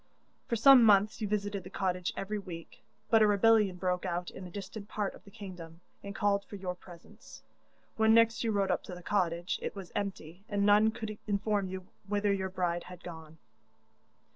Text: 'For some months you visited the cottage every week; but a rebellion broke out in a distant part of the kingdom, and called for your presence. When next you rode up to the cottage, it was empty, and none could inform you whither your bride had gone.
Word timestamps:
'For 0.47 0.55
some 0.55 0.83
months 0.83 1.21
you 1.21 1.27
visited 1.27 1.63
the 1.63 1.69
cottage 1.69 2.11
every 2.17 2.39
week; 2.39 2.81
but 3.11 3.21
a 3.21 3.27
rebellion 3.27 3.75
broke 3.75 4.03
out 4.03 4.31
in 4.31 4.47
a 4.47 4.49
distant 4.49 4.87
part 4.89 5.13
of 5.13 5.23
the 5.25 5.29
kingdom, 5.29 5.79
and 6.01 6.15
called 6.15 6.43
for 6.43 6.55
your 6.55 6.73
presence. 6.73 7.43
When 7.97 8.11
next 8.11 8.43
you 8.43 8.51
rode 8.51 8.71
up 8.71 8.81
to 8.85 8.95
the 8.95 9.03
cottage, 9.03 9.59
it 9.61 9.75
was 9.75 9.91
empty, 9.93 10.43
and 10.49 10.65
none 10.65 10.89
could 10.89 11.19
inform 11.27 11.69
you 11.69 11.85
whither 12.07 12.33
your 12.33 12.49
bride 12.49 12.85
had 12.85 13.03
gone. 13.03 13.37